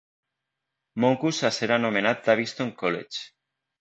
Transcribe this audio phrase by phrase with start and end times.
[1.03, 3.27] Moncus a ser anomenat Daviston College.